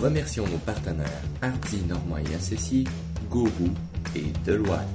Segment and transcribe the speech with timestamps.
[0.00, 2.84] Remercions nos partenaires Hardy Normand et Associés,
[3.28, 3.74] Gourou
[4.14, 4.86] et Deloitte.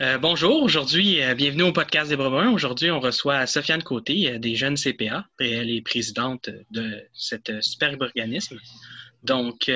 [0.00, 2.50] Euh, bonjour, aujourd'hui, euh, bienvenue au podcast des Brebins.
[2.50, 7.60] Aujourd'hui, on reçoit Sofiane Côté, euh, des jeunes CPA, et elle est présidente de cet
[7.60, 8.56] superbe organisme.
[9.22, 9.70] Donc,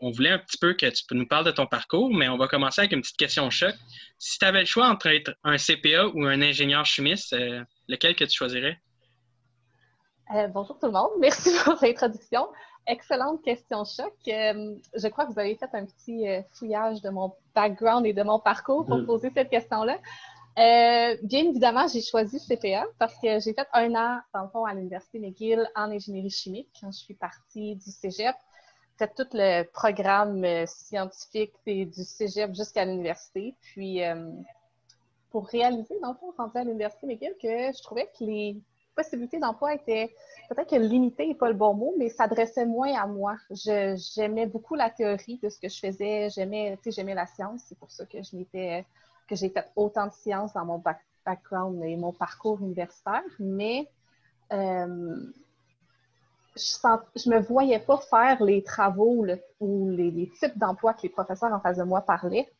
[0.00, 2.48] on voulait un petit peu que tu nous parles de ton parcours, mais on va
[2.48, 3.74] commencer avec une petite question choc.
[4.18, 7.36] Si tu avais le choix entre être un CPA ou un ingénieur chimiste,
[7.88, 8.78] lequel que tu choisirais?
[10.52, 12.48] bonjour tout le monde, merci pour l'introduction.
[12.86, 14.14] Excellente question choc.
[14.28, 18.14] Euh, je crois que vous avez fait un petit euh, fouillage de mon background et
[18.14, 19.06] de mon parcours pour mm.
[19.06, 19.98] poser cette question-là.
[20.58, 24.64] Euh, bien évidemment, j'ai choisi CPA parce que j'ai fait un an, dans le fond,
[24.64, 28.34] à l'Université McGill en ingénierie chimique quand je suis partie du cégep.
[28.98, 33.54] Fait tout le programme scientifique du cégep jusqu'à l'université.
[33.60, 34.00] Puis,
[35.30, 38.56] pour réaliser, dans le fond, à l'Université McGill, que je trouvais que les
[38.96, 40.12] possibilités d'emploi étaient
[40.48, 43.36] peut-être que limité n'est pas le bon mot, mais s'adressait moins à moi.
[43.50, 46.28] J'aimais beaucoup la théorie de ce que je faisais.
[46.30, 47.62] J'aimais, j'aimais la science.
[47.68, 48.84] C'est pour ça que je m'étais,
[49.28, 50.82] que j'ai fait autant de sciences dans mon
[51.24, 53.22] background et mon parcours universitaire.
[53.38, 53.88] Mais
[54.52, 55.16] euh,
[56.58, 59.24] je ne me voyais pas faire les travaux
[59.60, 62.50] ou les, les types d'emplois que les professeurs en face de moi parlaient.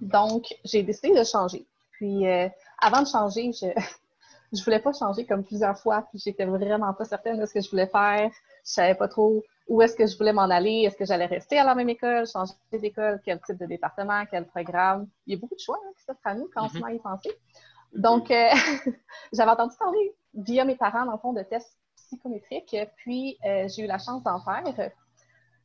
[0.00, 1.66] Donc, j'ai décidé de changer.
[1.92, 3.66] Puis, euh, avant de changer, je,
[4.52, 7.60] je voulais pas changer comme plusieurs fois, puis j'étais vraiment pas certaine de ce que
[7.60, 8.30] je voulais faire.
[8.64, 10.82] Je savais pas trop où est-ce que je voulais m'en aller.
[10.86, 14.46] Est-ce que j'allais rester à la même école, changer d'école, quel type de département, quel
[14.46, 15.06] programme?
[15.26, 16.86] Il y a beaucoup de choix hein, qui s'offrent à nous quand on se met
[16.86, 17.30] à y penser.
[17.94, 18.48] Donc, euh,
[19.32, 21.79] j'avais entendu parler via mes parents, dans le fond, de tests
[22.10, 24.90] psychométriques, puis euh, j'ai eu la chance d'en faire.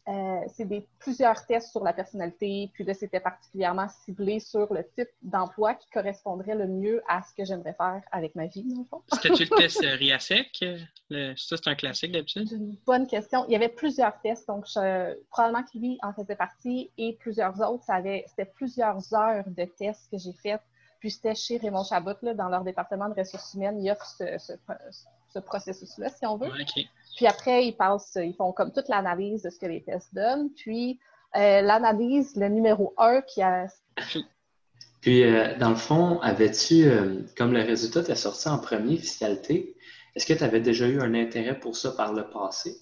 [0.08, 4.88] Euh, c'est des plusieurs tests sur la personnalité, puis là, c'était particulièrement ciblé sur le
[4.96, 8.82] type d'emploi qui correspondrait le mieux à ce que j'aimerais faire avec ma vie, dans
[8.82, 9.02] le fond.
[9.12, 10.64] C'était-tu le test euh, RIASEC?
[11.38, 12.52] Ça, c'est un classique d'habitude?
[12.52, 13.46] Une bonne question.
[13.48, 14.66] Il y avait plusieurs tests, donc
[15.32, 17.86] probablement que lui en faisait partie, et plusieurs autres.
[18.28, 20.60] C'était plusieurs heures de tests que j'ai fait.
[21.00, 23.84] Puis c'était chez Raymond Chabot, là, dans leur département de ressources humaines,
[24.18, 24.54] ce, ce
[25.40, 26.52] processus-là, si on veut.
[27.16, 30.50] Puis après, ils passent, ils font comme toute l'analyse de ce que les tests donnent.
[30.52, 31.00] Puis
[31.36, 33.68] euh, l'analyse, le numéro un qui a.
[35.02, 39.76] Puis, euh, dans le fond, avais-tu, euh, comme le résultat t'est sorti en premier, fiscalité,
[40.16, 42.78] est-ce que tu avais déjà eu un intérêt pour ça par le passé?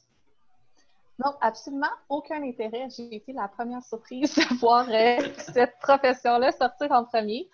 [1.20, 2.88] Non, absolument aucun intérêt.
[2.96, 4.86] J'ai été la première surprise de voir
[5.38, 7.50] cette profession-là sortir en premier.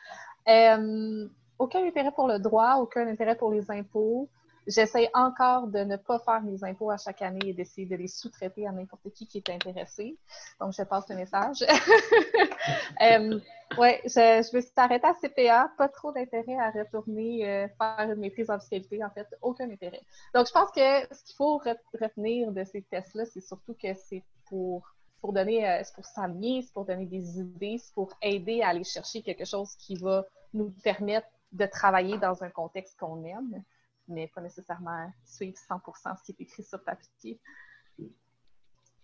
[1.58, 4.30] aucun intérêt pour le droit, aucun intérêt pour les impôts.
[4.70, 8.08] J'essaie encore de ne pas faire mes impôts à chaque année et d'essayer de les
[8.08, 10.16] sous-traiter à n'importe qui qui est intéressé.
[10.60, 11.64] Donc, je passe le message.
[13.02, 13.40] euh,
[13.80, 14.10] oui, je,
[14.48, 15.72] je, me suis arrêtée à CPA.
[15.76, 19.04] Pas trop d'intérêt à retourner euh, faire une maîtrise en fiscalité.
[19.04, 20.02] En fait, aucun intérêt.
[20.36, 21.58] Donc, je pense que ce qu'il faut
[22.00, 24.88] retenir de ces tests-là, c'est surtout que c'est pour
[25.20, 28.84] pour donner, euh, c'est pour c'est pour donner des idées, c'est pour aider à aller
[28.84, 33.64] chercher quelque chose qui va nous permettre de travailler dans un contexte qu'on aime
[34.10, 37.40] mais pas nécessairement suivre 100% ce qui est écrit sur papier.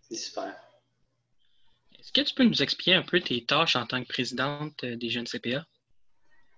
[0.01, 0.55] C'est super.
[1.99, 4.95] Est-ce que tu peux nous expliquer un peu tes tâches en tant que présidente euh,
[4.95, 5.65] des jeunes CPA?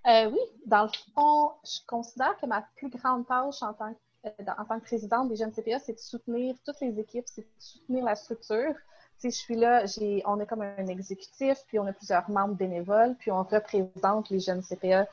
[0.07, 4.27] Euh, oui, dans le fond, je considère que ma plus grande tâche en tant, que,
[4.27, 7.41] euh, en tant que présidente des jeunes CPA, c'est de soutenir toutes les équipes, c'est
[7.41, 8.73] de soutenir la structure.
[9.19, 9.85] Si je suis là,
[10.25, 14.39] on est comme un exécutif, puis on a plusieurs membres bénévoles, puis on représente les
[14.39, 15.07] jeunes CPA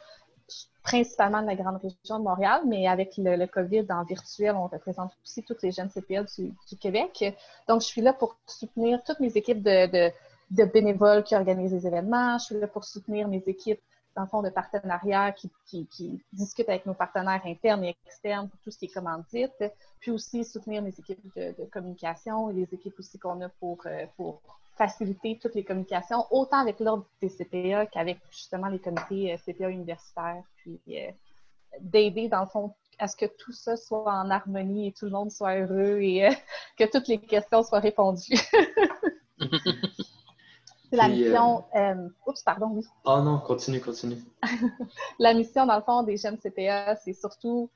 [0.84, 5.12] principalement de la grande région de Montréal, mais avec le, COVID en virtuel, on représente
[5.24, 7.34] aussi toutes les jeunes CPL du, Québec.
[7.66, 10.12] Donc, je suis là pour soutenir toutes mes équipes de,
[10.50, 12.38] bénévoles qui organisent les événements.
[12.38, 13.80] Je suis là pour soutenir mes équipes,
[14.14, 18.70] dans le fond, de partenariat qui, discutent avec nos partenaires internes et externes pour tout
[18.70, 19.64] ce qui est commandite.
[20.00, 24.04] Puis aussi soutenir mes équipes de, communication et les équipes aussi qu'on a pour, euh,
[24.18, 24.42] pour
[24.76, 29.70] faciliter toutes les communications, autant avec l'ordre des CPA qu'avec justement les comités euh, CPA
[29.70, 31.10] universitaires, puis euh,
[31.80, 35.10] d'aider dans le fond à ce que tout ça soit en harmonie et tout le
[35.10, 36.30] monde soit heureux et euh,
[36.78, 38.38] que toutes les questions soient répondues.
[40.90, 41.64] C'est la mission.
[42.24, 42.84] oups, pardon, oui.
[43.04, 44.22] Oh non, continue, continue.
[45.18, 47.68] la mission, dans le fond, des jeunes CPA, c'est surtout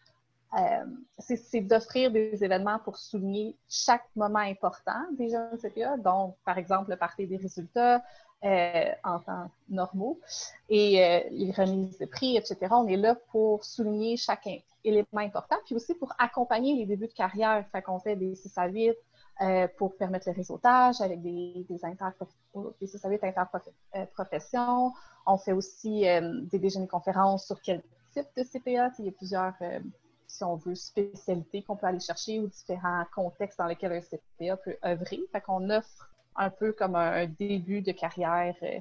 [0.56, 0.84] euh,
[1.18, 6.90] c'est d'offrir des événements pour souligner chaque moment important des jeunes CPA, donc par exemple
[6.90, 8.02] le parti des résultats
[8.44, 10.18] euh, en temps normaux
[10.70, 12.56] et euh, les remises de prix, etc.
[12.70, 14.48] On est là pour souligner chaque
[14.84, 17.66] élément important, puis aussi pour accompagner les débuts de carrière.
[17.70, 18.96] Fait qu'on fait des 6 à 8
[19.76, 21.78] pour permettre le réseautage avec des, des,
[22.80, 23.24] des 6 à 8
[23.92, 24.92] interprofessions.
[25.26, 26.06] On fait aussi
[26.50, 28.90] des déjeuners conférences sur quel types de CPA.
[28.98, 29.54] Il y a plusieurs,
[30.28, 34.56] si on veut, spécialités qu'on peut aller chercher ou différents contextes dans lesquels un CPA
[34.58, 35.20] peut œuvrer.
[35.32, 38.78] Fait qu'on offre un peu comme un, début de carrière euh,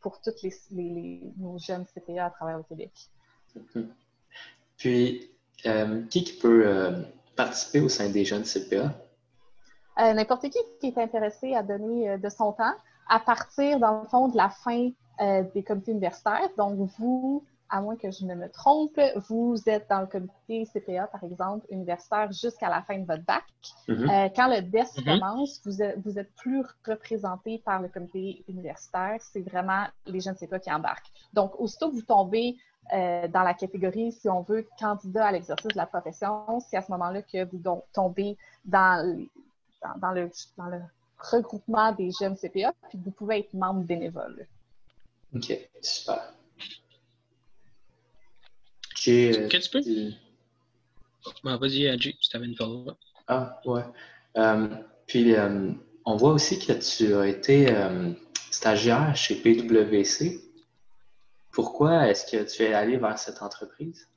[0.00, 2.92] pour tous les, nos jeunes CPA à travers le Québec.
[3.56, 3.86] Mm-hmm.
[4.76, 5.30] Puis,
[6.10, 7.06] qui peut
[7.36, 8.92] participer au sein des jeunes CPA?
[9.96, 12.74] N'importe qui qui est intéressé à donner de son temps
[13.08, 14.90] à partir, dans le fond, de la fin
[15.20, 16.48] euh, des comités universitaires.
[16.56, 21.06] Donc, vous, à moins que je ne me trompe, vous êtes dans le comité CPA,
[21.06, 23.44] par exemple, universitaire jusqu'à la fin de votre bac.
[23.88, 24.10] Mm-hmm.
[24.10, 25.18] Euh, quand le DES mm-hmm.
[25.18, 29.18] commence, vous êtes, vous êtes plus représenté par le comité universitaire.
[29.20, 31.10] C'est vraiment les jeunes CPA qui embarquent.
[31.32, 32.56] Donc, aussitôt que vous tombez
[32.92, 36.82] euh, dans la catégorie, si on veut, candidat à l'exercice de la profession, c'est à
[36.82, 37.62] ce moment-là que vous
[37.92, 39.26] tombez dans,
[39.96, 40.80] dans, le, dans le
[41.18, 44.46] regroupement des jeunes CPA, puis vous pouvez être membre bénévole.
[45.34, 46.32] OK, super.
[49.08, 50.12] Euh, Qu'est-ce que tu
[51.42, 51.58] peux?
[51.58, 52.86] Vas-y, Adji, tu t'avais une follow
[53.26, 53.82] Ah, ouais.
[54.36, 54.68] Euh,
[55.06, 55.72] puis, euh,
[56.04, 57.74] on voit aussi que tu as été
[58.50, 60.40] stagiaire chez PWC.
[61.52, 64.08] Pourquoi est-ce que tu es allé vers cette entreprise?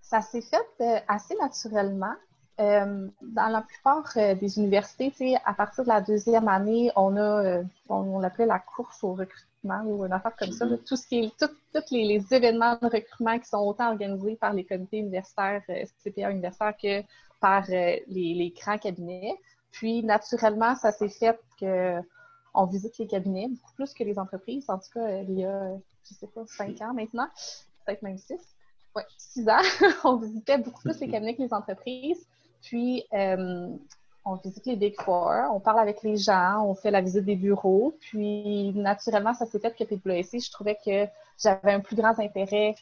[0.00, 2.14] Ça s'est fait assez naturellement.
[2.60, 7.44] Euh, dans la plupart euh, des universités, à partir de la deuxième année, on a,
[7.44, 10.66] euh, on, l'appelait la course au recrutement ou une affaire comme ça.
[10.66, 15.62] tout ce tous les, événements de recrutement qui sont autant organisés par les comités universitaires,
[16.04, 17.02] CPA universitaires, que
[17.40, 19.34] par les, les, grands cabinets.
[19.70, 24.68] Puis, naturellement, ça s'est fait qu'on visite les cabinets beaucoup plus que les entreprises.
[24.68, 25.76] En tout cas, il y a,
[26.08, 27.28] je sais pas, cinq ans maintenant,
[27.84, 28.40] peut-être même six.
[28.96, 29.62] Oui, six ans,
[30.04, 32.26] on visitait beaucoup plus les cabinets que les entreprises.
[32.62, 33.68] Puis, euh,
[34.24, 37.36] on visite les Big Four, on parle avec les gens, on fait la visite des
[37.36, 37.96] bureaux.
[38.00, 41.06] Puis, naturellement, ça s'est fait que PWC, je trouvais que
[41.42, 42.74] j'avais un plus grand intérêt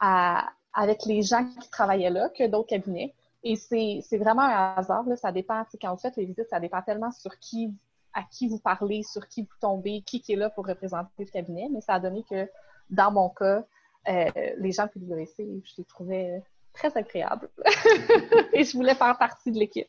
[0.00, 3.14] avec les gens qui travaillaient là que d'autres cabinets.
[3.44, 6.82] Et c'est vraiment un hasard, là, ça dépend, quand vous faites les visites, ça dépend
[6.82, 7.72] tellement sur qui,
[8.12, 11.68] à qui vous parlez, sur qui vous tombez, qui, est là pour représenter le cabinet.
[11.72, 12.48] Mais ça a donné que,
[12.90, 13.64] dans mon cas,
[14.08, 16.42] euh, les gens de PWC, je les trouvais
[16.72, 17.48] très agréable.
[18.52, 19.88] et je voulais faire partie de l'équipe.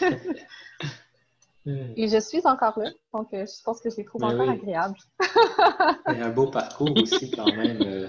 [1.96, 4.50] et je suis encore là, donc euh, je pense que je les trouve ben encore
[4.50, 4.98] agréables.
[6.06, 7.80] C'est un beau parcours aussi quand même.
[7.82, 8.08] Euh.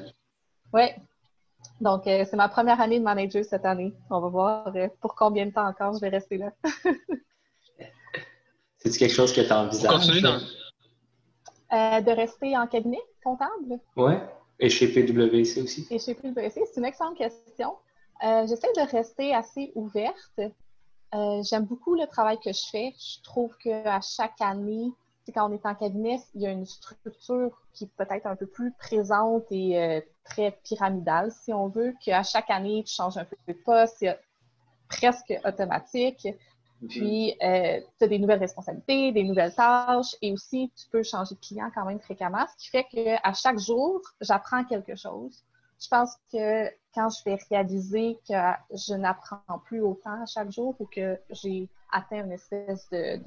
[0.73, 0.85] Oui.
[1.81, 3.93] Donc, euh, c'est ma première année de manager cette année.
[4.09, 6.51] On va voir pour combien de temps encore je vais rester là.
[8.77, 10.07] C'est-tu quelque chose que tu envisages?
[11.69, 13.79] de rester en cabinet comptable?
[13.95, 14.13] Oui.
[14.59, 15.87] Et chez PwC aussi?
[15.91, 17.75] Et chez PwC, c'est une excellente question.
[18.23, 20.39] Euh, J'essaie de rester assez ouverte.
[21.15, 22.93] Euh, J'aime beaucoup le travail que je fais.
[22.99, 24.91] Je trouve qu'à chaque année,
[25.33, 28.47] quand on est en cabinet, il y a une structure qui est peut-être un peu
[28.47, 33.25] plus présente et euh, très pyramidale, si on veut, qu'à chaque année, tu changes un
[33.25, 34.19] peu de poste, c'est
[34.89, 36.27] presque automatique.
[36.89, 41.33] Puis, euh, tu as des nouvelles responsabilités, des nouvelles tâches et aussi, tu peux changer
[41.35, 45.43] de client quand même fréquemment, ce qui fait qu'à chaque jour, j'apprends quelque chose.
[45.81, 48.33] Je pense que quand je vais réaliser que
[48.71, 53.17] je n'apprends plus autant à chaque jour ou que j'ai atteint une espèce de,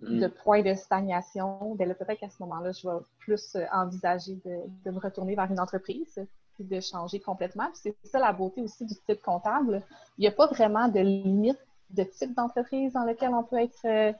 [0.00, 0.30] de, mhm.
[0.42, 4.98] point de stagnation, bien peut-être qu'à ce moment-là, je vais plus envisager de, de, me
[4.98, 7.68] retourner vers une entreprise puis de changer complètement.
[7.74, 9.82] c'est ça la beauté aussi du type comptable.
[10.16, 11.58] Il n'y a pas vraiment de limite
[11.90, 14.12] de type d'entreprise dans lequel on peut être euh,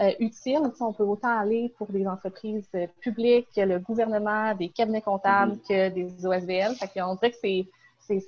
[0.00, 0.60] euh, utile.
[0.80, 5.68] on peut autant aller pour des entreprises euh, publiques, le gouvernement, des cabinets comptables mm-hmm.
[5.68, 6.74] que des OSBL.
[6.76, 7.66] Fait on dirait que c'est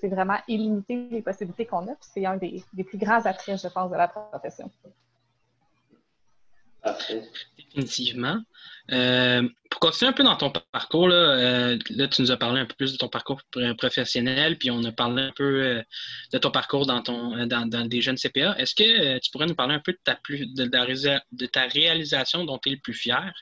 [0.04, 1.96] vraiment illimité les possibilités qu'on a.
[2.00, 4.70] c'est un des, des, plus grands attraits, je pense, de la profession.
[7.56, 8.40] Définitivement.
[8.92, 12.66] Euh, pour continuer un peu dans ton parcours, euh, là, tu nous as parlé un
[12.66, 13.42] peu plus de ton parcours
[13.76, 15.82] professionnel, puis on a parlé un peu euh,
[16.32, 18.56] de ton parcours dans, ton, dans, des jeunes CPA.
[18.58, 22.58] Est-ce que tu pourrais nous parler un peu de ta, plus, de, ta réalisation dont
[22.58, 23.32] tu es le plus fier?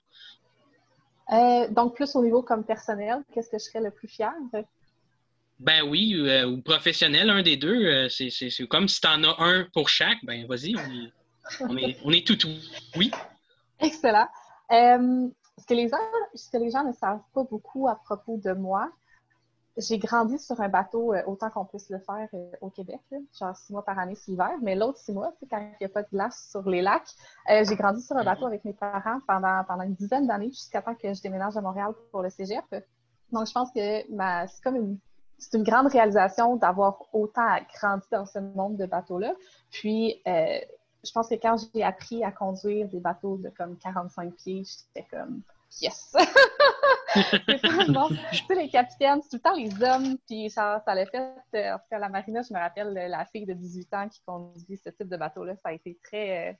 [1.71, 4.33] donc, plus au niveau comme personnel, qu'est-ce que je serais le plus fier?
[5.59, 8.09] Ben oui, ou professionnel, un des deux.
[8.09, 10.19] c'est comme si tu en as un pour chaque.
[10.25, 10.75] Ben vas-y,
[11.61, 12.39] on est, on est, tout
[12.97, 13.11] oui.
[13.81, 14.27] Excellent.
[14.73, 15.97] Euh, ce, que les gens,
[16.35, 18.91] ce que les gens ne savent pas beaucoup à propos de moi,
[19.77, 23.01] j'ai grandi sur un bateau euh, autant qu'on puisse le faire euh, au Québec,
[23.39, 25.89] genre six mois par année c'est l'hiver, mais l'autre six mois, quand il n'y a
[25.91, 27.11] pas de glace sur les lacs,
[27.49, 30.95] j'ai grandi sur un bateau avec mes parents pendant, pendant une dizaine d'années jusqu'à temps
[30.95, 32.65] que je déménage à Montréal pour le cégep.
[33.33, 34.99] Donc, je pense que c'est comme une,
[35.39, 39.35] c'est une grande réalisation d'avoir autant grandi dans ce monde de bateaux-là.
[39.71, 44.63] Puis, je pense que quand j'ai appris à conduire des bateaux de comme 45 pieds,
[44.65, 45.43] j'étais comme
[45.81, 46.15] yes!
[47.15, 51.35] Tu sais, les capitaines, c'est tout le temps les hommes, puis ça, ça l'a fait,
[51.55, 54.21] euh, en tout cas, la marina, je me rappelle la fille de 18 ans qui
[54.27, 56.53] conduit ce type de bateau-là, ça a été très, euh,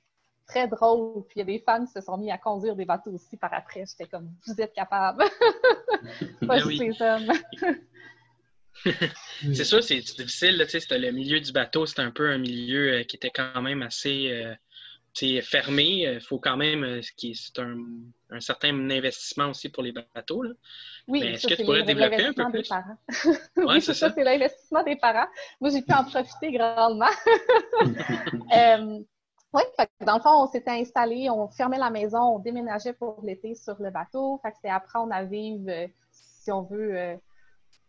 [0.47, 1.25] très drôle.
[1.27, 3.37] Puis il y a des fans qui se sont mis à conduire des bateaux aussi
[3.37, 3.83] par après.
[3.85, 5.23] J'étais comme, vous êtes capables.
[6.41, 7.31] Pas Ben juste les hommes.
[9.53, 10.57] C'est sûr, c'est difficile.
[10.57, 13.61] là, c'était le milieu du bateau, c'était un peu un milieu euh, qui était quand
[13.61, 14.55] même assez euh,
[15.41, 16.03] fermé.
[16.15, 16.83] Il faut quand même.
[16.83, 17.77] euh, C'est un,
[18.31, 20.43] un certain investissement aussi pour les bateaux.
[20.43, 20.51] Là.
[21.07, 22.69] Oui, est-ce que tu c'est pourrais développer un peu plus?
[23.65, 24.13] Ouais, oui, c'est ça, ça.
[24.13, 25.27] c'est l'investissement des parents.
[25.59, 27.05] Moi, j'ai pu en profiter grandement.
[28.55, 28.99] Euh,
[29.53, 29.61] oui,
[30.05, 33.75] dans le fond, on s'était installé, on fermait la maison, on déménageait pour l'été sur
[33.81, 34.39] le bateau.
[34.43, 37.15] Fait que c'était apprendre à vivre, euh, si on veut, euh,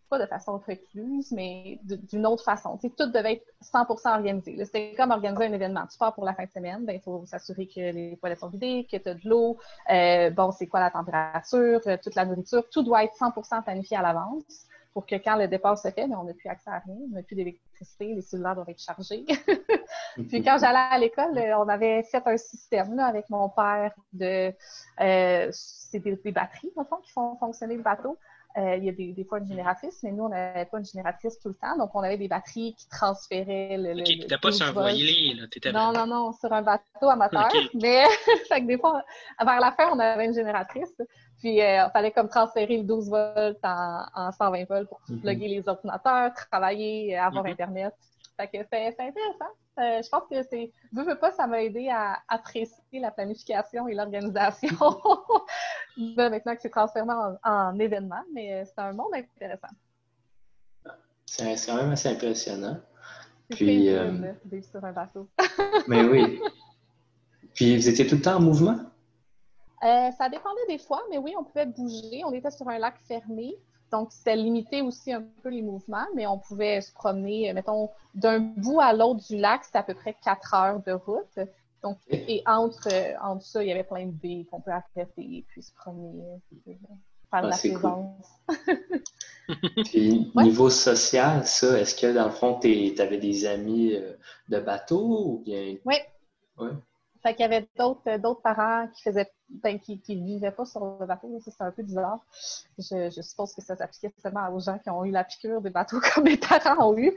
[0.09, 2.79] pas de façon recluse, mais d'une autre façon.
[2.79, 4.57] Tout devait être 100 organisé.
[4.57, 4.65] là.
[4.65, 5.87] C'était comme organiser un événement.
[5.91, 8.49] Tu pars pour la fin de semaine, ben, il faut s'assurer que les toilettes sont
[8.49, 9.59] vidées, que tu as de l'eau,
[9.91, 12.69] euh, bon, c'est quoi la température, euh, toute la nourriture.
[12.71, 14.67] Tout doit être 100 planifié à l'avance
[14.99, 17.15] pour que quand le départ se fait, ben, on n'a plus accès à rien, on
[17.15, 19.25] n'a plus d'électricité, les cellulaires doivent être chargés.
[20.29, 23.93] Puis quand j'allais à l'école, euh, on avait fait un système là, avec mon père
[24.13, 24.53] de
[25.01, 28.19] euh, c'est des, batteries, le fond, qui font fonctionner le bateau.
[28.59, 30.85] Euh, il y a des, des fois une génératrice, mais nous, on n'avait pas une
[30.85, 31.77] génératrice tout le temps.
[31.79, 33.93] Donc, on avait des batteries qui transféraient le.
[33.93, 34.85] Ok, le t'étais pas sur un 12 volts.
[34.91, 35.73] voilier, là.
[35.73, 37.47] Non, non, non, sur un bateau amateur.
[37.55, 37.71] Ok.
[37.75, 38.05] Mais
[38.49, 39.05] fait que des fois,
[39.41, 40.93] vers la fin, on avait une génératrice.
[41.39, 45.21] Puis euh, il fallait comme transférer le 12 volts en, en 120 volts pour Mhm.
[45.21, 47.51] plugger les ordinateurs, travailler, avoir Mhm.
[47.53, 47.95] Internet.
[48.37, 49.53] Fait que c'est c'est intéressant.
[49.79, 50.73] Euh, je pense que c'est.
[50.93, 54.69] Veux, veux pas, ça m'a aidé à apprécier la planification et l'organisation.
[55.97, 59.69] Maintenant que c'est transformé en, en événement, mais euh, c'est un monde intéressant.
[61.27, 62.79] C'est quand même assez impressionnant.
[63.51, 64.33] Puis, euh,
[64.71, 65.29] sur un bateau.
[65.89, 66.41] Mais oui.
[67.55, 68.79] Puis vous étiez tout le temps en mouvement?
[69.85, 72.23] Euh, ça dépendait des fois, mais oui, on pouvait bouger.
[72.25, 73.57] On était sur un lac fermé,
[73.93, 77.91] donc c'était limité aussi un peu les mouvements, mais on pouvait se promener, euh, mettons,
[78.15, 81.39] d'un bout à l'autre du lac, c'était à peu près quatre heures de route.
[81.83, 85.45] Donc, et entre, euh, entre ça, il y avait plein de baies qu'on peut arrêter,
[85.49, 86.73] puis se promener, euh,
[87.31, 87.93] faire de Ah, la c'est cool.
[87.93, 88.27] plaisance.
[89.83, 90.45] Puis Ouais.
[90.45, 94.13] niveau social, ça, est-ce que dans le fond, tu avais des amis euh,
[94.49, 95.77] de bateau ou bien.
[95.85, 95.97] Oui.
[96.59, 96.71] Ouais.
[97.23, 100.67] Fait qu'il y avait d'autres euh, d'autres parents qui faisaient ben, qui, qui vivaient pas
[100.67, 101.41] sur le bateau.
[101.43, 102.19] c'est un peu bizarre.
[102.79, 105.71] Je, je suppose que ça s'appliquait seulement aux gens qui ont eu la piqûre des
[105.71, 107.13] bateaux comme mes parents ont eu.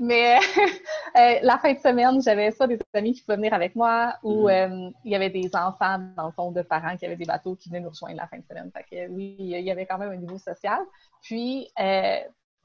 [0.00, 0.36] Mais
[1.16, 4.48] euh, la fin de semaine, j'avais soit des amis qui pouvaient venir avec moi ou
[4.48, 7.54] euh, il y avait des enfants, dans le fond, de parents qui avaient des bateaux
[7.54, 8.70] qui venaient nous rejoindre la fin de semaine.
[8.74, 10.80] Fait que oui, il y avait quand même un niveau social.
[11.22, 12.18] Puis, euh,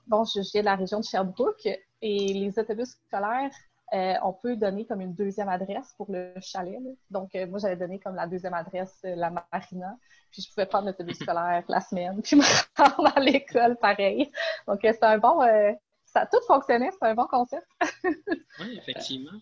[0.07, 1.67] bon, je, je viens de la région de Sherbrooke
[2.01, 3.51] et les autobus scolaires
[3.93, 6.79] euh, on peut donner comme une deuxième adresse pour le chalet.
[6.81, 6.91] là.
[7.09, 9.97] Donc, euh, moi, j'avais donné comme la deuxième adresse, euh, la marina.
[10.31, 12.43] Puis, je pouvais prendre l'autobus scolaire la semaine, puis me
[12.77, 14.31] rendre à l'école pareil.
[14.65, 15.41] Donc, c'est un bon.
[16.05, 17.67] ça tout fonctionnait, c'est un bon concept.
[18.59, 19.39] Oui, effectivement.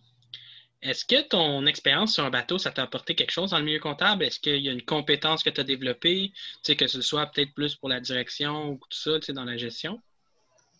[0.81, 3.79] Est-ce que ton expérience sur un bateau, ça t'a apporté quelque chose dans le milieu
[3.79, 4.23] comptable?
[4.23, 7.25] Est-ce qu'il y a une compétence que tu as développée, tu sais, que ce soit
[7.25, 9.99] peut-être plus pour la direction ou tout ça, tu sais, dans la gestion?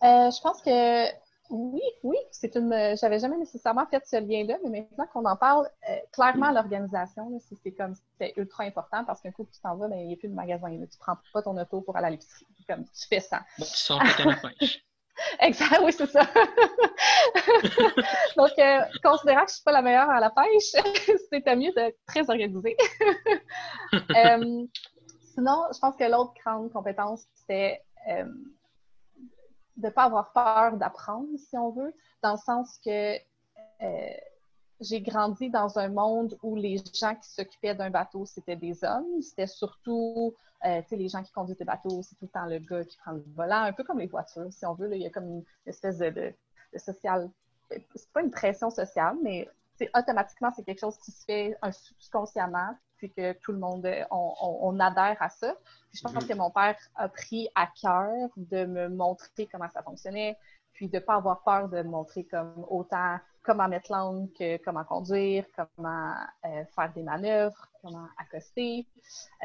[0.02, 1.10] Je pense que
[1.50, 2.96] oui, oui, c'est une.
[3.00, 7.72] J'avais jamais nécessairement fait ce lien-là, mais maintenant qu'on en parle, euh, clairement l'organisation, c'est
[7.72, 10.18] comme c'est ultra important parce qu'un coup que tu t'en vas, ben, il n'y a
[10.18, 10.70] plus de magasin.
[10.70, 10.88] là.
[10.88, 12.46] Tu prends pas ton auto pour aller à l'épicerie.
[12.68, 13.42] Comme tu fais ça.
[13.58, 14.86] Bon, tu sors pêche.
[15.42, 16.22] Exact, oui, c'est ça.
[18.38, 20.72] Donc, euh, considérant que je suis pas la meilleure à la pêche,
[21.32, 22.78] c'était mieux d'être très organisée.
[23.94, 24.66] Euh,
[25.34, 28.26] sinon, je pense que l'autre grande compétence, c'est euh,
[29.80, 33.16] de ne pas avoir peur d'apprendre, si on veut, dans le sens que
[33.82, 34.14] euh,
[34.82, 39.22] j'ai grandi dans un monde où les gens qui s'occupaient d'un bateau, c'était des hommes.
[39.22, 40.34] C'était surtout,
[40.66, 42.84] euh, tu sais, les gens qui conduisent des bateaux, c'est tout le temps le gars
[42.86, 44.88] qui prend le volant, un peu comme les voitures, si on veut.
[44.88, 44.96] là.
[44.96, 46.34] il y a comme une espèce de, de,
[46.74, 47.30] de social.
[47.70, 49.50] C'est pas une pression sociale, mais
[49.96, 54.34] automatiquement, c'est quelque chose qui se fait un- subconsciemment, puis que tout le monde, on,
[54.42, 55.56] on- on adhère à ça.
[55.90, 56.28] Puis je pense Mhm.
[56.28, 60.38] que mon père a pris à cœur de me montrer comment ça fonctionnait,
[60.74, 64.58] puis de ne pas avoir peur de me montrer comme autant comment mettre l'angle que
[64.64, 66.14] comment conduire, comment
[66.46, 68.86] euh, faire des manœuvres, comment accoster,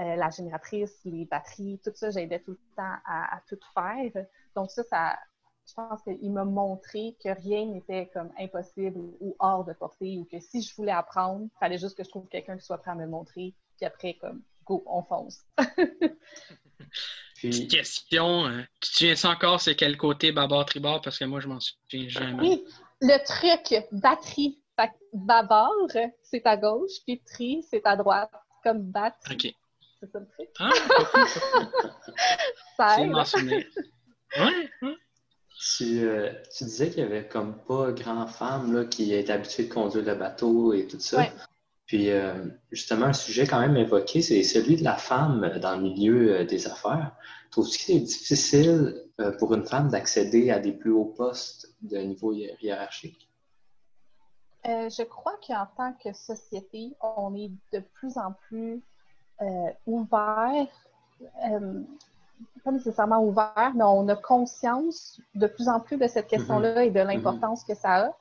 [0.00, 4.26] euh, la génératrice, les batteries, tout ça, j'aidais tout le temps à, à tout faire.
[4.54, 5.16] Donc ça, ça
[5.66, 10.24] je pense qu'il m'a montré que rien n'était comme impossible ou hors de portée ou
[10.24, 12.90] que si je voulais apprendre, il fallait juste que je trouve quelqu'un qui soit prêt
[12.90, 15.44] à me montrer, puis après, comme, go, on fonce.
[17.36, 21.02] Puis, Petite question, euh, tu te souviens encore c'est quel côté bâbord tribord?
[21.02, 22.40] Parce que moi je m'en souviens jamais.
[22.40, 22.64] Oui,
[23.00, 24.60] le truc, batterie.
[24.76, 24.90] Fait
[26.22, 28.30] c'est à gauche, puis tri, c'est à droite,
[28.62, 29.18] comme battre.
[29.30, 29.54] OK.
[30.00, 30.48] c'est ça le truc?
[30.58, 30.70] Ah.
[32.76, 33.66] Ça C'est mentionné.
[34.36, 34.93] Ouais, ouais.
[35.66, 39.64] Tu, euh, tu disais qu'il y avait comme pas grand femme là, qui est habituée
[39.64, 41.20] de conduire le bateau et tout ça.
[41.20, 41.32] Ouais.
[41.86, 45.82] Puis euh, justement, un sujet quand même évoqué, c'est celui de la femme dans le
[45.82, 47.16] milieu euh, des affaires.
[47.50, 49.04] Trouves-tu que c'est difficile
[49.38, 53.30] pour une femme d'accéder à des plus hauts postes de niveau hi- hiérarchique?
[54.66, 58.82] Euh, je crois qu'en tant que société, on est de plus en plus
[59.40, 60.66] euh, ouvert,
[61.50, 61.82] euh,
[62.64, 66.90] pas nécessairement ouvert, mais on a conscience de plus en plus de cette question-là et
[66.90, 68.16] de l'importance que ça a.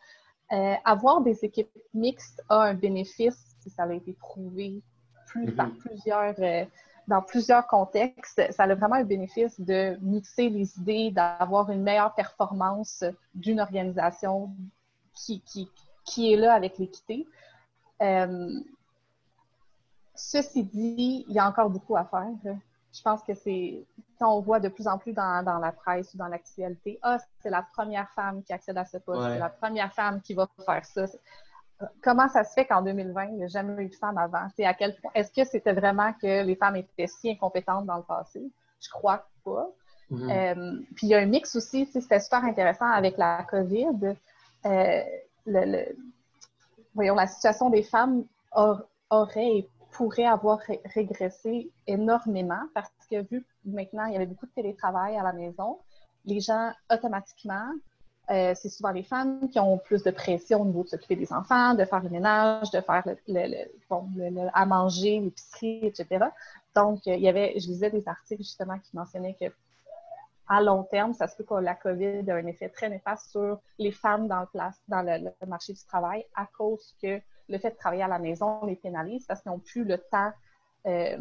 [0.51, 4.82] Euh, avoir des équipes mixtes a un bénéfice, si ça a été prouvé
[5.27, 5.55] plus, Mhm.
[5.55, 6.65] par plusieurs, euh,
[7.08, 8.41] dans plusieurs contextes.
[8.51, 13.03] Ça a vraiment un bénéfice de mixer les idées, d'avoir une meilleure performance
[13.34, 14.51] d'une organisation
[15.15, 15.70] qui, qui,
[16.05, 17.25] qui est là avec l'équité.
[18.01, 18.60] Euh,
[20.15, 22.55] ceci dit, il y a encore beaucoup à faire.
[22.93, 23.83] Je pense que c'est
[24.19, 27.17] quand on voit de plus en plus dans, dans la presse ou dans l'actualité, ah,
[27.41, 29.33] c'est la première femme qui accède à ce poste, Ouais.
[29.33, 31.05] c'est la première femme qui va faire ça.
[32.01, 34.47] Comment ça se fait qu'en 2020, il n'y a jamais eu de femme avant?
[34.55, 35.12] C'est à quel point?
[35.15, 38.41] Est-ce que c'était vraiment que les femmes étaient si incompétentes dans le passé?
[38.79, 39.67] Je crois pas.
[40.09, 40.29] Mhm.
[40.29, 44.15] Euh, puis il y a un mix aussi, c'était super intéressant avec la COVID.
[44.65, 45.03] Euh,
[45.45, 45.97] le, le-
[46.95, 48.23] voyons, la situation des femmes
[48.53, 54.45] aur- aurait pourrait avoir ré- régressé énormément parce que vu maintenant il y avait beaucoup
[54.47, 55.79] de télétravail à la maison,
[56.25, 57.67] les gens automatiquement,
[58.31, 61.33] euh, c'est souvent les femmes qui ont plus de pression au niveau de s'occuper des
[61.33, 64.07] enfants, de faire le ménage, de faire le, le- bon,
[64.53, 66.31] à manger, l'épicerie, etc.
[66.75, 69.45] Donc, euh, il y avait, je lisais des articles justement qui mentionnaient que
[70.47, 73.59] à long terme, ça se peut que la COVID a un effet très néfaste sur
[73.79, 75.01] les femmes dans le, dans
[75.41, 77.21] le marché du travail à cause que
[77.53, 80.31] le fait de travailler à la maison les pénalise parce qu'ils n'ont plus le temps
[80.88, 81.17] euh,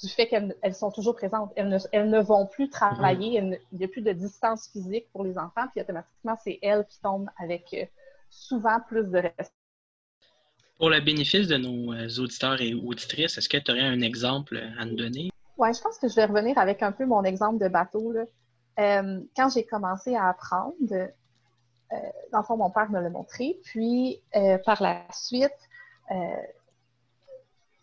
[0.00, 1.52] du fait qu'elles elles sont toujours présentes.
[1.56, 5.10] Elles ne, elles ne vont plus travailler, ne- il n'y a plus de distance physique
[5.12, 7.84] pour les enfants, puis automatiquement, c'est elles qui tombent avec euh,
[8.30, 9.54] souvent plus de respect.
[10.78, 14.56] Pour le bénéfice de nos euh, auditeurs et auditrices, est-ce que tu aurais un exemple
[14.78, 15.30] à nous donner?
[15.58, 18.12] Ouais, je pense que je vais revenir avec un peu mon exemple de bateau.
[18.12, 18.24] Là.
[18.78, 20.74] Euh, quand j'ai commencé à apprendre,
[21.92, 21.96] euh,
[22.32, 23.58] dans le fond, mon père me l'a montré.
[23.64, 25.50] Puis, euh, par la suite,
[26.10, 26.14] euh,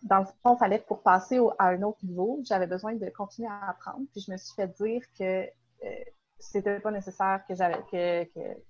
[0.03, 3.49] dans le fond, il fallait pour passer à un autre niveau, j'avais besoin de continuer
[3.49, 4.05] à apprendre.
[4.11, 5.49] Puis, je me suis fait dire que
[6.39, 8.23] c'était pas nécessaire que j'avais que,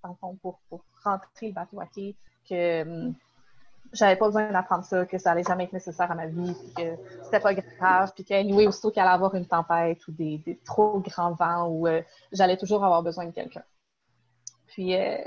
[0.03, 0.59] dans le fond, pour,
[1.03, 2.15] rentrer le bateau à quai,
[2.49, 3.13] que hum,
[3.93, 6.73] j'avais pas besoin d'apprendre ça, que ça allait jamais être nécessaire à ma vie, puis
[6.73, 10.57] que c'était pas grave, puis qu'anyway, aussitôt qu'il allait avoir une tempête ou des, des
[10.65, 11.87] trop grands vents, ou
[12.31, 13.63] j'allais toujours avoir besoin de quelqu'un.
[14.77, 15.17] Puis euh,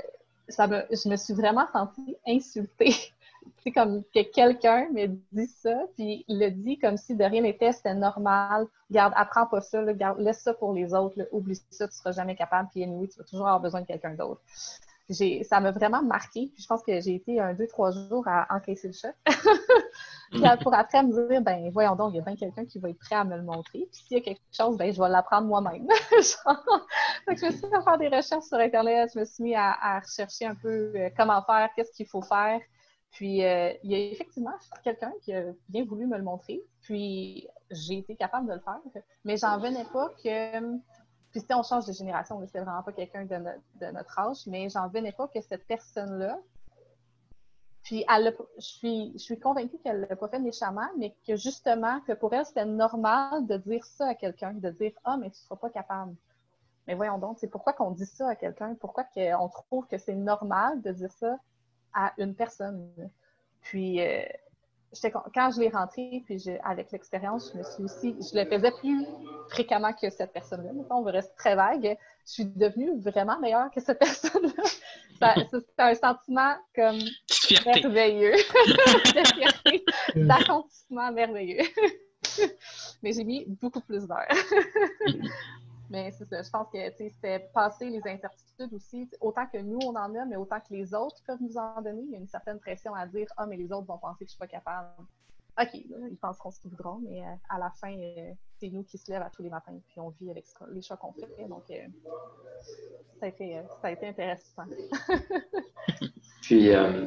[0.47, 2.95] je me suis vraiment sentie insultée.
[3.63, 7.73] C'est comme que quelqu'un me dit ça, puis le dit comme si de rien n'était,
[7.73, 8.65] c'était normal.
[8.89, 9.83] Garde, apprends pas ça,
[10.17, 13.25] laisse ça pour les autres, oublie ça, tu seras jamais capable, puis anyway, tu vas
[13.25, 14.41] toujours avoir besoin de quelqu'un d'autre.
[15.09, 18.47] Ça m'a vraiment marqué, puis je pense que j'ai été un, deux, trois jours à
[18.49, 19.13] encaisser le choc.
[20.31, 22.89] Puis pour après me dire, ben voyons donc, il y a bien quelqu'un qui va
[22.89, 23.85] être prêt à me le montrer.
[23.91, 25.85] Puis s'il y a quelque chose, ben je vais l'apprendre moi-même.
[27.27, 29.71] Je me suis mis à faire des recherches sur Internet, je me suis mis à,
[29.71, 32.59] à rechercher un peu euh, comment faire, qu'est-ce qu'il faut faire.
[33.11, 36.61] Puis euh, il y a effectivement quelqu'un qui a bien voulu me le montrer.
[36.81, 38.79] Puis j'ai été capable de le faire.
[39.25, 40.61] Mais j'en venais pas que.
[41.31, 44.19] Puis si on change de génération, là, c'était vraiment pas quelqu'un de, no- de notre
[44.19, 46.37] âge, mais j'en venais pas que cette personne-là
[47.83, 51.99] puis, elle je suis, je suis convaincue qu'elle l'a pas fait méchamment, mais que justement,
[52.01, 55.39] que pour elle, c'était normal de dire ça à quelqu'un, de dire Ah, mais tu
[55.41, 56.15] ne seras pas capable.
[56.87, 58.75] Mais voyons donc, c'est pourquoi qu'on dit ça à quelqu'un?
[58.75, 61.37] Pourquoi qu'on trouve que c'est normal de dire ça
[61.93, 62.89] à une personne?
[63.61, 64.23] Puis, euh,
[65.33, 68.71] quand je l'ai rentré, puis je- avec l'expérience, je me suis aussi, je le faisais
[68.71, 69.05] plus
[69.47, 70.71] fréquemment que cette personne-là.
[70.89, 71.97] On va rester très vague.
[72.25, 74.63] Je suis devenue vraiment meilleure que cette personne-là.
[75.51, 76.99] C'était un sentiment comme
[77.29, 77.81] fierté.
[77.83, 78.33] merveilleux,
[80.15, 81.63] d'accomplissement merveilleux.
[83.03, 84.27] Mais j'ai mis beaucoup plus d'heures.
[85.91, 89.89] Mais c'est ça, je pense que c'était passer les incertitudes aussi, autant que nous on
[89.89, 92.01] en a, mais autant que les autres peuvent nous en donner.
[92.05, 94.29] Il y a une certaine pression à dire Ah, mais les autres vont penser que
[94.29, 94.87] je suis pas capable.
[95.61, 98.97] OK, ils penseront ce qu'ils voudront, mais euh, à la fin, euh, c'est nous qui
[98.97, 101.27] se lèvent à tous les matins, puis on vit avec les choix qu'on fait.
[101.49, 101.75] Donc, euh,
[103.19, 104.63] ça, a été, ça a été intéressant.
[106.41, 107.05] Puis, euh,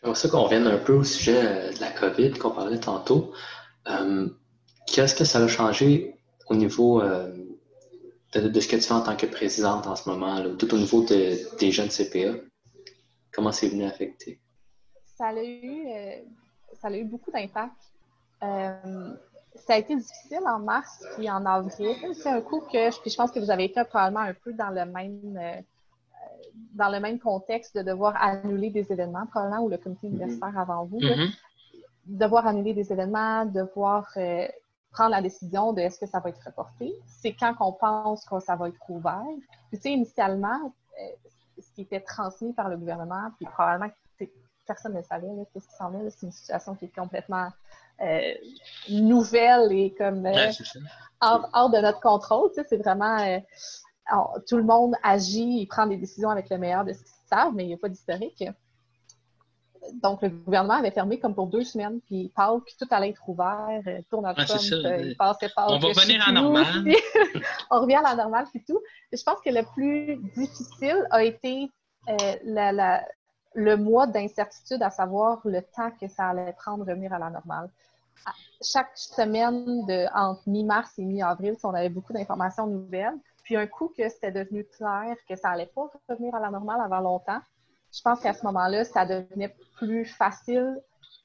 [0.00, 3.32] j'aimerais ça qu'on revienne un peu au sujet de la COVID qu'on parlait tantôt.
[4.86, 7.02] Qu'est-ce que ça a changé au niveau
[8.40, 10.72] de, de ce que tu fais en tant que présidente en ce moment, là, tout
[10.74, 12.34] au niveau de- des jeunes CPA?
[13.32, 14.40] Comment c'est venu affecter?
[15.16, 16.16] ça a eu, euh,
[16.74, 17.72] ça a eu beaucoup d'impact.
[18.42, 19.14] Euh,
[19.54, 21.96] ça a été difficile en mars puis en avril.
[22.14, 24.68] C'est un coup que puis je pense que vous avez été probablement un peu dans
[24.68, 25.60] le même euh,
[26.74, 30.10] dans le même contexte de devoir annuler des événements, probablement, ou le comité mm-hmm.
[30.10, 31.00] universitaire avant vous.
[31.00, 31.30] Mm-hmm.
[32.06, 34.10] Devoir annuler des événements, devoir
[34.96, 36.90] prendre la décision de est-ce que ça va être reporté.
[37.06, 39.26] C'est quand qu'on pense que ça va être ouvert.
[39.68, 41.04] Puis, tu sais, initialement, euh,
[41.58, 43.92] ce qui était transmis par le gouvernement, puis probablement
[44.66, 46.10] personne ne savait ce qui s'en est.
[46.10, 47.48] C'est une situation qui est complètement
[48.00, 48.32] euh,
[48.88, 50.26] nouvelle et comme
[51.20, 52.48] hors, de notre contrôle.
[52.48, 53.18] Tu sais, c'est vraiment
[54.48, 57.52] tout le monde agit et prend des décisions avec le meilleur de ce qu'ils savent,
[57.54, 58.44] mais il n'y a pas d'historique.
[59.94, 63.80] Donc, le gouvernement avait fermé comme pour deux semaines, puis Pâques, tout allait être ouvert,
[63.86, 64.44] euh, tourne à ah,
[65.00, 66.84] il passait On va revenir à la normale.
[67.70, 68.80] on revient à la normale, puis tout.
[69.12, 71.70] je pense que le plus difficile a été
[72.08, 73.00] euh,
[73.54, 77.70] le mois d'incertitude, à savoir le temps que ça allait prendre revenir à la normale.
[78.62, 83.16] Chaque semaine de, entre mi-mars et mi-avril, on avait beaucoup d'informations nouvelles.
[83.42, 86.80] Puis un coup que c'était devenu clair que ça allait pas revenir à la normale
[86.80, 87.40] avant longtemps,
[87.96, 90.80] je pense qu'à ce moment-là, ça devenait plus facile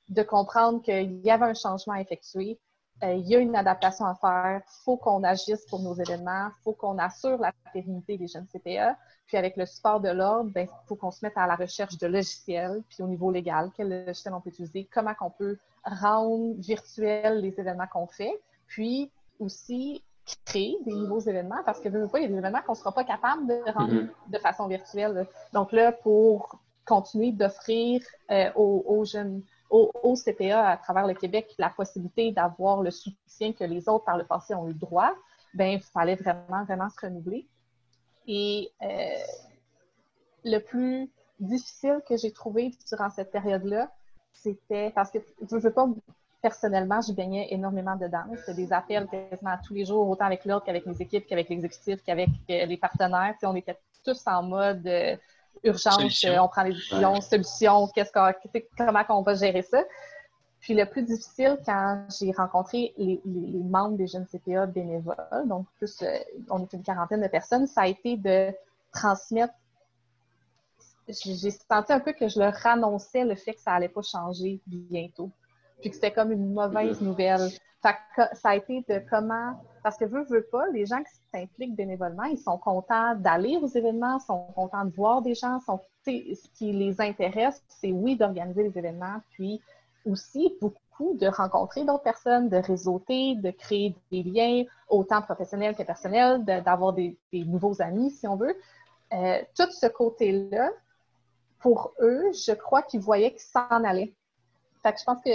[0.09, 2.59] de comprendre qu'il y avait un changement à effectuer,
[3.03, 6.47] euh, il y a une adaptation à faire, il faut qu'on agisse pour nos événements,
[6.47, 8.95] il faut qu'on assure la pérennité des jeunes CPA.
[9.25, 11.97] Puis avec le support de l'ordre, il ben, faut qu'on se mette à la recherche
[11.97, 16.53] de logiciels, puis au niveau légal, quel logiciel on peut utiliser, comment on peut rendre
[16.59, 20.03] virtuels les événements qu'on fait, puis aussi
[20.45, 22.77] créer des nouveaux événements parce que, veux pas, il y a des événements qu'on ne
[22.77, 24.31] sera pas capable de rendre mm-hmm.
[24.31, 25.27] de façon virtuelle.
[25.53, 31.69] Donc là, pour continuer d'offrir euh, aux, jeunes, aux, CPA à travers le Québec la
[31.69, 35.13] possibilité d'avoir le soutien que les autres par le passé ont eu droit,
[35.53, 37.47] ben il fallait vraiment, vraiment se renouveler.
[38.27, 38.87] Et euh,
[40.43, 43.91] le plus difficile que j'ai trouvé durant cette période-là,
[44.33, 45.87] c'était parce que je veux pas
[46.41, 48.23] personnellement, je baignais énormément dedans.
[48.37, 52.01] C'était des appels quasiment tous les jours, autant avec l'ordre qu'avec les équipes, qu'avec l'exécutif,
[52.03, 53.35] qu'avec euh, les partenaires.
[53.43, 55.15] on était tous en mode euh,
[55.63, 58.11] urgence, euh, on prend les décisions, solutions, qu'est-ce
[58.77, 59.83] comment on va gérer ça.
[60.59, 66.03] Puis le plus difficile, quand j'ai rencontré les, membres des jeunes CPA bénévoles, donc plus,
[66.49, 68.51] on est une quarantaine de personnes, ça a été de
[68.93, 69.53] transmettre
[71.07, 74.61] j'ai senti un peu que je leur annonçais le fait que ça allait pas changer
[74.67, 75.31] bientôt
[75.81, 77.49] puis que c'était comme une mauvaise nouvelle.
[77.81, 77.95] ça
[78.43, 82.37] a été de comment, parce que veux, veux pas, les gens qui s'impliquent bénévolement, ils
[82.37, 87.01] sont contents d'aller aux événements, sont contents de voir des gens, sont, ce qui les
[87.01, 89.61] intéresse, c'est oui d'organiser les événements, puis
[90.05, 95.83] aussi beaucoup de rencontrer d'autres personnes, de réseauter, de créer des liens, autant professionnels que
[95.83, 98.55] personnels, d'avoir des, nouveaux amis, si on veut.
[99.13, 100.69] Euh, tout ce côté-là,
[101.59, 104.13] pour eux, je crois qu'ils voyaient qu'ils s'en allaient.
[104.81, 105.29] Fait que je pense que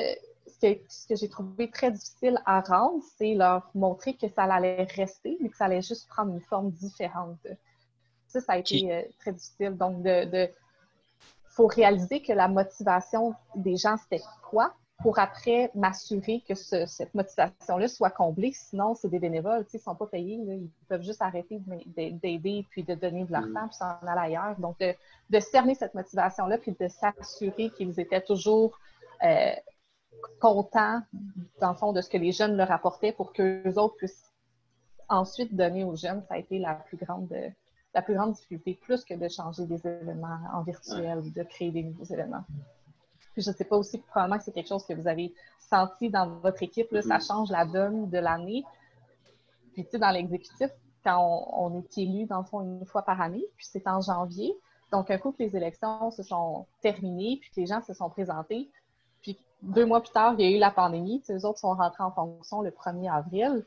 [0.47, 5.37] ce que, j'ai trouvé très difficile à rendre, c'est leur montrer que ça allait rester,
[5.41, 7.39] mais que ça allait juste prendre une forme différente.
[8.29, 9.77] Ça, ça a été euh, très difficile.
[9.77, 10.49] Donc, de,
[11.49, 17.87] faut réaliser que la motivation des gens, c'était quoi pour après m'assurer que cette motivation-là
[17.87, 18.53] soit comblée.
[18.53, 20.35] Sinon, c'est des bénévoles, ils ne sont pas payés.
[20.37, 21.61] ils peuvent juste arrêter
[21.97, 23.55] d'aider puis de donner de leur mm.
[23.55, 24.59] temps puis s'en aller ailleurs.
[24.59, 28.79] Donc, de, cerner cette motivation-là puis de s'assurer qu'ils étaient toujours
[29.23, 29.53] euh,
[30.40, 31.02] contents,
[31.61, 34.33] dans le fond, de ce que les jeunes leur apportaient pour qu'eux autres puissent
[35.09, 37.33] ensuite donner aux jeunes, ça a été la plus grande,
[37.94, 41.70] la plus grande difficulté, plus que de changer des événements en virtuel ou de créer
[41.70, 42.44] des nouveaux événements.
[43.33, 46.11] Puis je ne sais pas aussi, probablement que c'est quelque chose que vous avez senti
[46.11, 48.64] dans votre équipe, ça change la donne de l'année.
[49.74, 50.70] Puis tu sais, dans l'exécutif,
[51.05, 54.00] quand on, on, est élu, dans le fond, une fois par année, puis c'est en
[54.00, 54.57] janvier.
[54.92, 58.09] Donc, un coup que les élections se sont terminées, puis que les gens se sont
[58.09, 58.70] présentés,
[59.62, 61.23] deux mois plus tard, il y a eu la pandémie.
[61.29, 63.65] Les autres sont rentrés en fonction le 1er avril.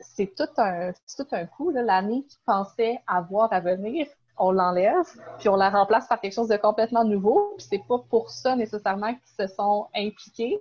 [0.00, 1.70] C'est tout un, tout un coup.
[1.70, 4.06] L'année qu'ils pensaient avoir à venir,
[4.36, 5.06] on l'enlève,
[5.38, 7.54] puis on la remplace par quelque chose de complètement nouveau.
[7.58, 10.60] Puis c'est pas pour ça nécessairement qu'ils se sont impliqués.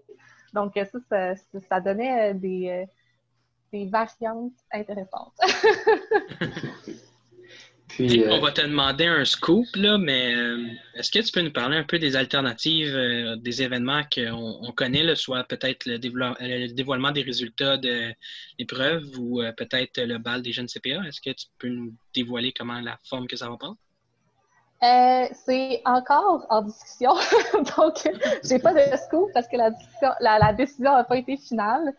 [0.54, 0.73] Donc
[1.10, 1.36] ça,
[1.67, 2.86] ça, donnait des, euh,
[3.71, 5.34] des variantes intéressantes.
[7.99, 11.51] Euh, on va te demander un scoop, là, mais euh, est-ce que tu peux nous
[11.51, 15.97] parler un peu des alternatives euh, des événements qu'on connaît, soit peut-être le,
[16.73, 18.13] dévoilement des résultats de
[18.58, 21.08] l'épreuve ou peut-être le bal des jeunes CPA?
[21.08, 23.77] Est-ce que tu peux nous dévoiler comment la forme que ça va prendre?
[25.45, 27.13] c'est encore en discussion,
[27.77, 28.10] donc
[28.43, 31.93] j'ai pas de scoop parce que la, décision n'a pas été finale.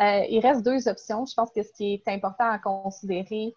[0.00, 1.26] il reste deux options.
[1.26, 3.54] Je pense que ce qui est important à considérer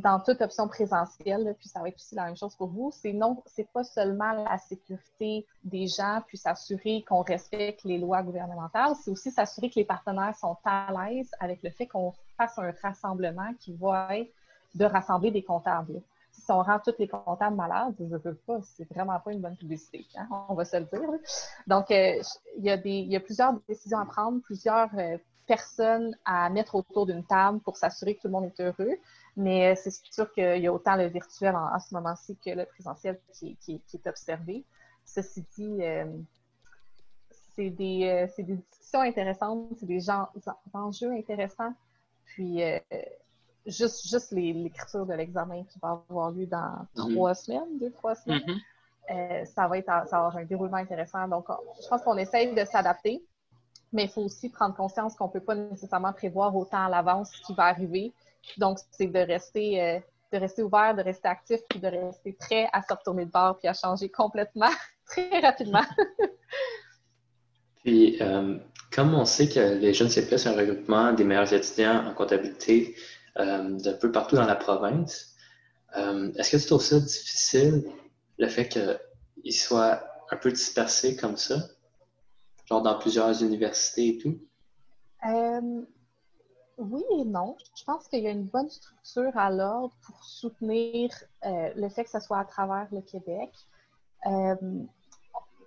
[0.00, 3.12] dans toute option présentielle, puis ça va être aussi la même chose pour vous, c'est
[3.12, 8.94] non, c'est pas seulement la sécurité des gens, puis s'assurer qu'on respecte les lois gouvernementales,
[9.02, 12.72] c'est aussi s'assurer que les partenaires sont à l'aise avec le fait qu'on fasse un
[12.80, 14.32] rassemblement qui va être
[14.74, 16.00] de rassembler des comptables.
[16.30, 19.56] Si on rend tous les comptables malades, je veux pas, c'est vraiment pas une bonne
[19.56, 21.10] publicité, hein, on va se le dire.
[21.66, 22.22] Donc, euh,
[22.56, 26.76] il, y a des, y a plusieurs décisions à prendre, plusieurs euh, personnes à mettre
[26.76, 28.96] autour d'une table pour s'assurer que tout le monde est heureux.
[29.38, 32.66] Mais euh, c'est sûr qu'il y a autant le virtuel en, ce moment-ci que le
[32.66, 33.56] présentiel qui,
[33.94, 34.64] est observé.
[35.04, 36.06] Ceci dit, euh,
[37.54, 40.28] c'est des, euh, des, discussions intéressantes, c'est des, gens,
[40.72, 41.72] enjeux intéressants.
[42.24, 42.60] Puis,
[43.64, 47.14] juste, juste l'écriture de l'examen qui va avoir lieu dans mm-hmm.
[47.14, 48.42] trois semaines, deux, trois semaines,
[49.08, 49.46] mm-hmm.
[49.46, 51.28] ça, va être, ça va avoir un déroulement intéressant.
[51.28, 51.46] Donc,
[51.80, 53.22] je pense qu'on essaye de s'adapter,
[53.92, 57.30] mais il faut aussi prendre conscience qu'on ne peut pas nécessairement prévoir autant à l'avance
[57.30, 58.12] ce qui va arriver.
[58.56, 59.98] Donc, c'est de rester, euh,
[60.32, 63.58] de rester ouvert, de rester actif, puis de rester prêt à se retourner de bord,
[63.58, 64.70] puis à changer complètement
[65.06, 65.84] très rapidement.
[67.84, 68.58] puis, euh,
[68.92, 72.96] comme on sait que les jeunes CPS, c'est un regroupement des meilleurs étudiants en comptabilité
[73.38, 75.34] euh, d'un peu partout dans la province,
[76.36, 77.84] est-ce que tu trouves ça difficile,
[78.38, 81.56] le fait qu'ils soient un peu dispersés comme ça,
[82.66, 84.38] genre dans plusieurs universités et tout?
[86.78, 87.56] Oui et non.
[87.76, 91.10] Je pense qu'il y a une bonne structure à l'ordre pour soutenir
[91.44, 93.50] euh, le fait que ce soit à travers le Québec.
[94.26, 94.54] Euh,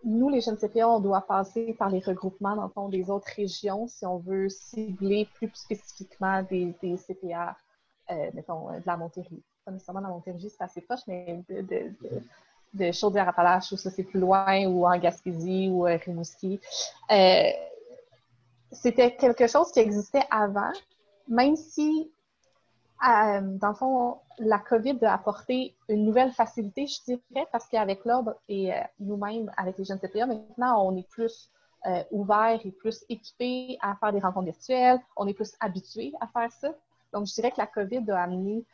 [0.04, 4.18] nous, les jeunes CPA, on doit passer par les regroupements des autres régions si on
[4.18, 7.56] veut cibler plus spécifiquement des, CPA,
[8.10, 9.44] euh, de la Montérégie.
[9.66, 11.92] Pas nécessairement de la Montérégie, c'est assez proche, mais de, de,
[12.74, 16.60] de, Chaudière-Appalaches, où ça c'est plus loin, ou en Gaspésie, ou à Rimouski.
[18.72, 20.72] C'était quelque chose qui existait avant,
[21.32, 22.12] même si,
[23.08, 28.04] euh, dans le fond, la COVID a apporté une nouvelle facilité, je dirais, parce qu'avec
[28.06, 31.50] l'ordre et euh, nous-mêmes, avec les jeunes CPA, maintenant, on est plus
[31.88, 36.28] euh, ouvert et plus équipé à faire des rencontres virtuelles, on est plus habitué à
[36.28, 36.74] faire ça.
[37.14, 38.66] Donc, je dirais que la COVID a amené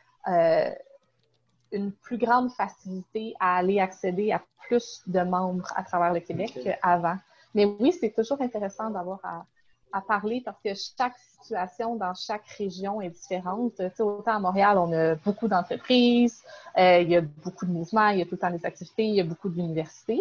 [1.72, 6.58] une plus grande facilité à aller accéder à plus de membres à travers le Québec
[6.62, 7.16] qu'avant.
[7.54, 9.46] Mais oui, c'est toujours intéressant d'avoir à,
[9.92, 13.80] à parler parce que chaque situation dans chaque région est différente.
[13.96, 16.42] Tu autant à Montréal, on a beaucoup d'entreprises,
[16.76, 19.04] euh, il y a beaucoup de mouvements, il y a tout le temps des activités,
[19.04, 20.20] il y a beaucoup d'universités.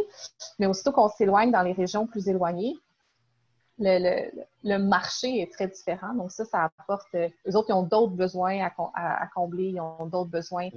[0.59, 2.77] Mais aussitôt qu'on s'éloigne dans les régions plus éloignées,
[3.79, 4.31] le,
[4.63, 6.13] le, marché est très différent.
[6.15, 7.13] Donc ça, ça apporte...
[7.13, 10.69] Euh, eux autres, ils ont d'autres besoins à, à, combler, ils ont d'autres besoins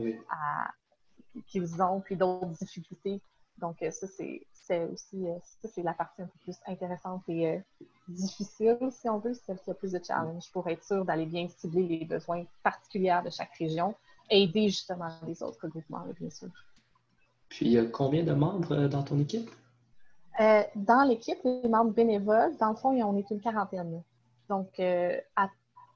[1.47, 3.21] qu'ils ont, puis d'autres difficultés.
[3.61, 5.27] Donc euh, ça, c'est aussi
[5.61, 7.61] ça, c'est la partie un peu plus intéressante et
[8.09, 11.49] difficile, si on veut, celle qui a plus de challenge pour être sûr d'aller bien
[11.49, 13.95] cibler les besoins particuliers de chaque région
[14.31, 16.49] et aider justement les autres groupements, bien sûr.
[17.49, 19.51] Puis, il y a combien de membres euh, dans ton équipe?
[20.39, 24.03] Euh, dans l'équipe, les membres bénévoles, dans le fond, on est une quarantaine.
[24.49, 25.49] Donc, euh, à,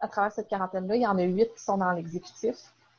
[0.09, 2.57] travers cette quarantaine-là, il y en a huit qui sont dans l'exécutif.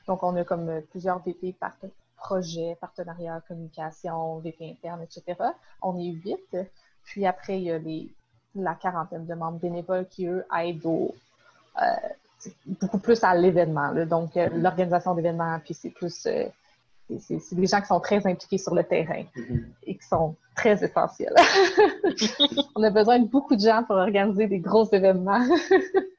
[0.07, 1.73] Donc, on a comme plusieurs VP par
[2.17, 5.49] projet, partenariat, communication, VP interne, etc.
[5.81, 6.57] On est huit.
[7.03, 8.09] Puis après, il y a les
[8.55, 11.85] la quarantaine de membres bénévoles qui, eux, aident euh,
[12.81, 13.93] beaucoup plus à l'événement.
[14.05, 16.25] Donc, euh, l'organisation d'événements, puis c'est plus.
[16.25, 16.45] Euh,
[17.19, 19.63] c'est des gens qui sont très impliqués sur le terrain mm-hmm.
[19.83, 21.35] et qui sont très essentiels.
[22.75, 25.45] On a besoin de beaucoup de gens pour organiser des gros événements.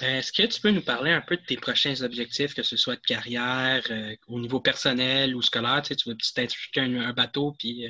[0.00, 2.96] Est-ce que tu peux nous parler un peu de tes prochains objectifs, que ce soit
[2.96, 3.82] de carrière,
[4.28, 5.82] au niveau personnel ou scolaire?
[5.82, 7.88] Tu, sais, tu veux peut-être un, un, bateau, puis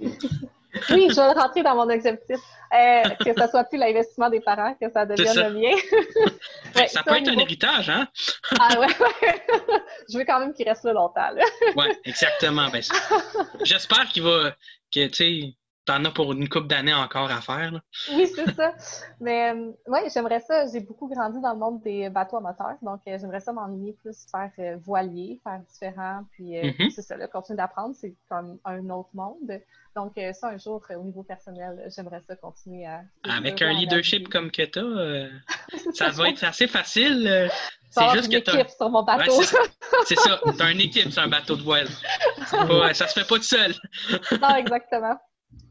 [0.90, 2.38] oui, je vais rentrer dans mon objectif.
[2.74, 5.74] Euh, que ce soit plus l'investissement des parents, que ça devienne le mien.
[6.86, 8.06] ça, peut être un héritage, hein?
[8.60, 8.86] ah ouais,
[10.10, 11.30] Je veux quand même qu'il reste là longtemps.
[11.76, 12.68] oui, exactement.
[12.68, 12.82] Ben,
[13.62, 14.54] j'espère qu'il va.
[14.92, 15.08] Que,
[15.88, 17.80] t'en as pour une couple d'années encore à faire.
[18.12, 18.74] Oui, c'est ça.
[19.20, 20.66] Mais euh, oui, j'aimerais ça.
[20.70, 23.94] J'ai beaucoup grandi dans le monde des bateaux à moteur, donc euh, j'aimerais ça m'enligner
[23.94, 26.90] plus faire euh, voilier, faire différent, puis mm-hmm.
[26.90, 29.60] c'est ça, là, continuer d'apprendre, c'est comme un autre monde.
[29.96, 33.00] Donc ça, un jour, au niveau personnel, j'aimerais ça continuer à...
[33.24, 37.50] Avec un leadership comme que tu ça va être assez facile.
[37.90, 39.42] C'est juste une que équipe sur mon bateau.
[40.04, 41.88] c'est ça, tu as une équipe sur un bateau de voile.
[42.46, 43.74] Ça, ça se fait pas tout seul.
[44.40, 45.18] non, exactement.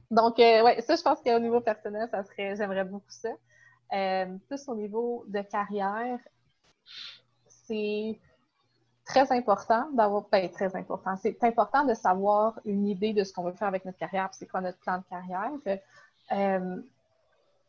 [0.09, 3.29] Donc, euh, ouais, ça, je pense qu'au niveau personnel, ça serait, j'aimerais beaucoup ça.
[3.93, 6.19] Euh, plus au niveau de carrière,
[7.47, 8.17] c'est
[9.05, 11.15] très important d'avoir, ben, très important.
[11.17, 14.47] C'est important de savoir une idée de ce qu'on veut faire avec notre carrière, c'est
[14.47, 15.51] quoi notre plan de carrière.
[16.31, 16.81] Euh,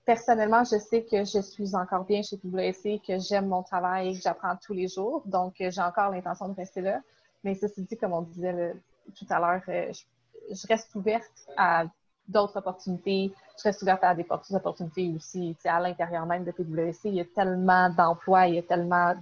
[0.04, 4.22] personnellement, je sais que je suis encore bien chez PWC, que j'aime mon travail, que
[4.22, 5.22] j'apprends tous les jours.
[5.26, 7.00] Donc, j'ai encore l'intention de rester là.
[7.42, 8.74] Mais ceci dit, comme on disait
[9.16, 11.84] tout à l'heure, je, reste ouverte à
[12.28, 13.32] d'autres opportunités.
[13.56, 15.56] Je reste ouverte à des opportunités aussi.
[15.64, 19.14] à l'intérieur même de PWC, il y a tellement d'emplois, il y a tellement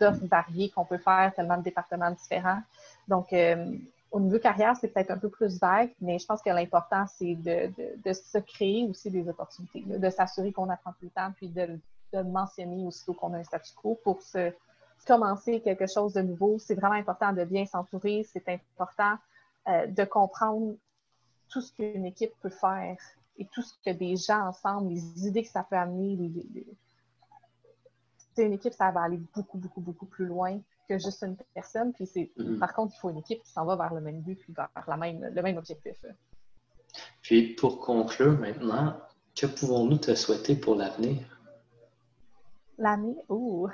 [0.00, 2.62] d'offres variées qu'on peut faire, tellement de départements différents.
[3.06, 3.76] Donc, euh,
[4.10, 7.34] au niveau carrière, c'est peut-être un peu plus vague, mais je pense que l'important, c'est
[7.34, 11.78] de, se créer aussi des opportunités, de s'assurer qu'on apprend tout le temps, puis de,
[12.12, 14.52] de mentionner aussitôt qu'on a un statu quo pour se
[15.06, 16.58] commencer quelque chose de nouveau.
[16.58, 19.18] C'est vraiment important de bien s'entourer, c'est important
[19.68, 20.76] euh, de comprendre
[21.54, 22.96] tout ce qu'une équipe peut faire
[23.38, 26.18] et tout ce que des gens ensemble, les idées que ça peut amener.
[28.36, 31.92] une équipe, ça va aller beaucoup, beaucoup, beaucoup plus loin que juste une personne.
[31.92, 32.58] Puis c'est, mm-hmm.
[32.58, 34.68] par contre, il faut une équipe qui s'en va vers le même but, puis vers
[34.88, 36.04] la même, le même objectif.
[37.22, 39.00] Puis pour conclure maintenant,
[39.36, 41.40] que pouvons-nous te souhaiter pour l'avenir?
[42.78, 43.16] L'avenir?
[43.28, 43.68] Ouh!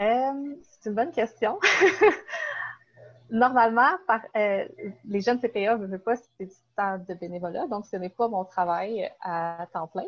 [0.00, 1.58] Euh, c'est une bonne question.
[3.30, 4.64] Normalement, par, euh,
[5.04, 8.28] les jeunes CPA ne veulent pas, c'est du temps de bénévolat, donc ce n'est pas
[8.28, 10.04] mon travail à temps plein.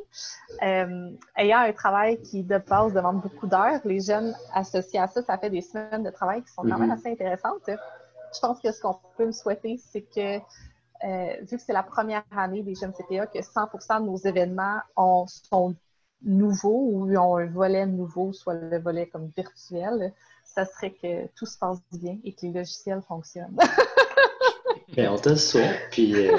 [0.62, 5.22] Euh, ayant un travail qui, de base, demande beaucoup d'heures, les jeunes associés à ça,
[5.22, 6.92] ça fait des semaines de travail qui sont quand même mm-hmm.
[6.92, 7.66] assez intéressantes.
[7.66, 11.82] Je pense que ce qu'on peut me souhaiter, c'est que, euh, vu que c'est la
[11.82, 15.74] première année des jeunes CPA, que 100% de nos événements ont, sont
[16.22, 20.12] nouveaux ou ont un volet nouveau, soit le volet comme virtuel,
[20.54, 23.56] ça serait que tout se passe bien et que les logiciels fonctionnent.
[24.88, 26.38] Bien, on te souhaite, puis euh,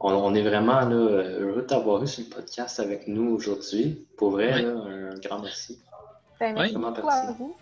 [0.00, 0.96] on, est vraiment là,
[1.38, 4.06] heureux de t'avoir eu sur le podcast avec nous aujourd'hui.
[4.16, 5.78] Pour vrai, un grand merci.
[6.40, 7.54] Ben, merci beaucoup à vous.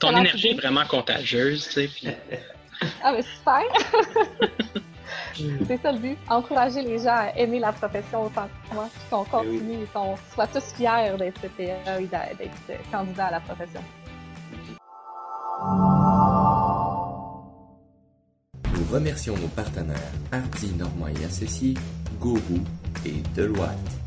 [0.00, 1.88] Ton énergie est vraiment contagieuse, tu sais.
[1.88, 2.08] Puis...
[3.02, 3.62] ah, mais super!
[5.66, 9.22] C'est ça le but, encourager les gens à aimer la profession autant que moi, qu'on
[9.22, 13.80] ben continue, qu'on soit tous fiers d'être CPA et d'être candidats à la profession.
[18.90, 21.74] Remercions nos partenaires Hardy Normand et Associés,
[22.20, 22.60] Gourou
[23.06, 24.00] et Deloitte.